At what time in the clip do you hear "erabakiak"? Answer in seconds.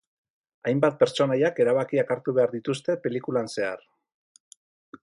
1.65-2.15